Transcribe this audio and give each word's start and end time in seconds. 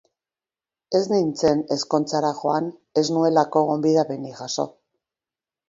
Ez 0.99 1.01
nintzen 1.11 1.61
ezkontzara 1.75 2.33
joan 2.39 2.71
ez 3.03 3.05
nuelako 3.19 3.65
gonbidapenik 3.71 4.43
jaso. 4.43 4.69